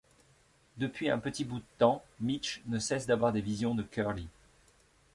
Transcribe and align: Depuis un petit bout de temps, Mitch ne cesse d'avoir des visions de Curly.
Depuis 0.77 1.11
un 1.11 1.19
petit 1.19 1.45
bout 1.45 1.59
de 1.59 1.63
temps, 1.77 2.03
Mitch 2.21 2.63
ne 2.65 2.79
cesse 2.79 3.05
d'avoir 3.05 3.31
des 3.31 3.41
visions 3.41 3.75
de 3.75 3.83
Curly. 3.83 4.27